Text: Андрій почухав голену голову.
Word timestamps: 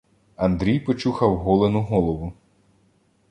Андрій 0.35 0.79
почухав 0.79 1.37
голену 1.37 1.81
голову. 1.81 2.33